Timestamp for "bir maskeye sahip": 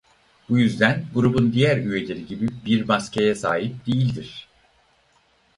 2.65-3.87